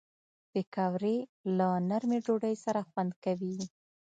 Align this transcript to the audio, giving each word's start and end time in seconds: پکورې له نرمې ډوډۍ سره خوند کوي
پکورې 0.51 1.15
له 1.57 1.69
نرمې 1.89 2.19
ډوډۍ 2.25 2.55
سره 2.65 2.79
خوند 2.89 3.11
کوي 3.23 3.55